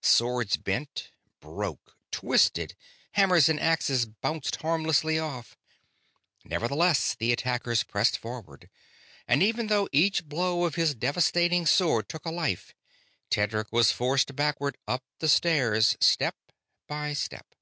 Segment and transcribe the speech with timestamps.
[0.00, 1.10] Swords bent,
[1.40, 2.74] broke, twisted;
[3.12, 5.58] hammers and axes bounced harmlessly off.
[6.42, 8.70] Nevertheless the attackers pressed forward;
[9.28, 12.74] and, even though each blow of his devastating sword took a life,
[13.28, 16.36] Tedric was forced backward up the stairs, step
[16.88, 17.54] by step.